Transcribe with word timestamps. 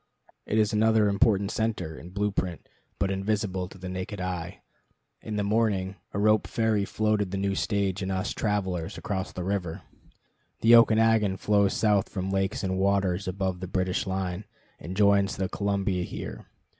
It 0.47 0.57
is 0.57 0.73
another 0.73 1.07
important 1.07 1.51
center, 1.51 1.95
in 1.95 2.09
blue 2.09 2.31
print, 2.31 2.67
but 2.97 3.11
invisible 3.11 3.67
to 3.67 3.77
the 3.77 3.87
naked 3.87 4.19
eye. 4.19 4.61
In 5.21 5.35
the 5.35 5.43
morning, 5.43 5.95
a 6.11 6.17
rope 6.17 6.47
ferry 6.47 6.85
floated 6.85 7.29
the 7.29 7.37
new 7.37 7.53
stage 7.53 8.01
and 8.01 8.11
us 8.11 8.33
travelers 8.33 8.97
across 8.97 9.31
the 9.31 9.43
river. 9.43 9.83
The 10.61 10.75
Okanagon 10.75 11.37
flows 11.37 11.73
south 11.73 12.09
from 12.09 12.31
lakes 12.31 12.63
and 12.63 12.79
waters 12.79 13.27
above 13.27 13.59
the 13.59 13.67
British 13.67 14.07
line, 14.07 14.45
and 14.79 14.97
joins 14.97 15.35
the 15.37 15.47
Columbia 15.49 16.01
here. 16.03 16.47